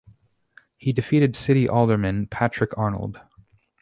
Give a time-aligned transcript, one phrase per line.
[0.77, 3.21] He defeated city alderman Patrick Arnold.